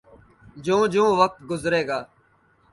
[0.63, 1.99] جوں جوں وقت گزرے گا۔